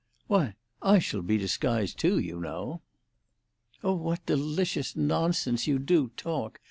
"Why, 0.25 0.55
I 0.81 0.97
shall 0.97 1.21
be 1.21 1.37
disguised 1.37 1.99
too, 1.99 2.17
you 2.17 2.39
know." 2.39 2.81
"Oh, 3.83 3.93
what 3.93 4.25
delicious 4.25 4.95
nonsense 4.95 5.67
you 5.67 5.77
do 5.77 6.07
talk! 6.17 6.59